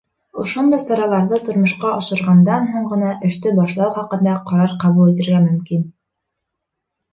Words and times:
Ошондай 0.43 0.79
сараларҙы 0.85 1.37
тормошҡа 1.49 1.91
ашырғандан 1.97 2.65
һуң 2.71 2.89
ғына 2.95 3.13
эште 3.31 3.53
башлау 3.61 3.93
хаҡында 3.99 4.35
ҡарар 4.51 4.75
ҡабул 4.87 5.15
итергә 5.15 5.45
мөмкин. 5.47 5.89